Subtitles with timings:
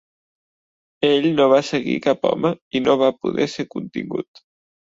[1.09, 4.47] Ell "no va seguir cap home" i "no va poder ser contingut".